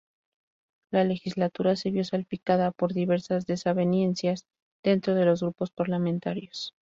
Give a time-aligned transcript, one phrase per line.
[0.91, 4.47] La legislatura se vio salpicada por diversas desavenencias
[4.83, 6.73] dentro de los grupos parlamentarios.